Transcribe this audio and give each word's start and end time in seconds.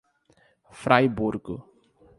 Fraiburgo 0.79 1.55